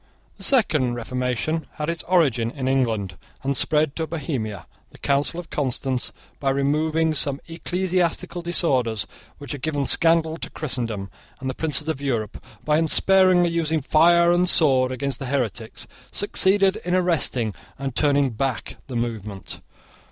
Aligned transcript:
The 0.37 0.43
second 0.43 0.95
reformation 0.95 1.67
had 1.75 1.87
its 1.87 2.01
origin 2.07 2.49
in 2.49 2.67
England, 2.67 3.17
and 3.43 3.55
spread 3.55 3.95
to 3.97 4.07
Bohemia. 4.07 4.65
The 4.89 4.97
Council 4.97 5.39
of 5.39 5.51
Constance, 5.51 6.11
by 6.39 6.49
removing 6.49 7.13
some 7.13 7.39
ecclesiastical 7.47 8.41
disorders 8.41 9.05
which 9.37 9.51
had 9.51 9.61
given 9.61 9.85
scandal 9.85 10.37
to 10.37 10.49
Christendom, 10.49 11.11
and 11.39 11.51
the 11.51 11.53
princes 11.53 11.87
of 11.87 12.01
Europe, 12.01 12.43
by 12.65 12.79
unsparingly 12.79 13.51
using 13.51 13.79
fire 13.81 14.31
and 14.31 14.49
sword 14.49 14.91
against 14.91 15.19
the 15.19 15.27
heretics, 15.27 15.85
succeeded 16.11 16.77
in 16.77 16.95
arresting 16.95 17.53
and 17.77 17.95
turning 17.95 18.31
back 18.31 18.77
the 18.87 18.95
movement. 18.95 19.61